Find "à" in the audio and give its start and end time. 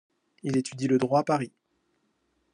1.19-1.23